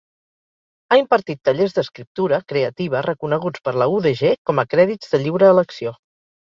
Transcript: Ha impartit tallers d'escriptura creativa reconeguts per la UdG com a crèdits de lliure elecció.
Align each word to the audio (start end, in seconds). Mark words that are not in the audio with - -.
Ha 0.87 0.97
impartit 1.01 1.39
tallers 1.49 1.75
d'escriptura 1.75 2.41
creativa 2.53 3.03
reconeguts 3.09 3.67
per 3.69 3.77
la 3.83 3.91
UdG 3.99 4.27
com 4.51 4.65
a 4.65 4.69
crèdits 4.75 5.15
de 5.17 5.25
lliure 5.27 5.55
elecció. 5.57 5.97